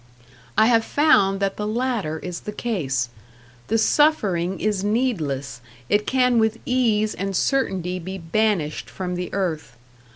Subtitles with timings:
[0.57, 3.09] I have found that the latter is the case;
[3.67, 9.77] the suffering is needless, it can with ease and certainty be banished from the earth.